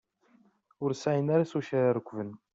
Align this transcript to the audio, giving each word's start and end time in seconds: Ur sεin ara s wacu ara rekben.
Ur 0.83 0.91
sεin 1.01 1.27
ara 1.33 1.49
s 1.49 1.53
wacu 1.55 1.73
ara 1.79 1.91
rekben. 1.97 2.29